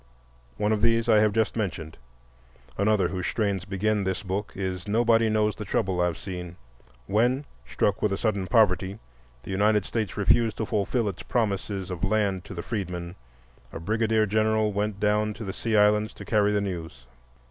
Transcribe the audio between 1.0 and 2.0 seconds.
I have just mentioned.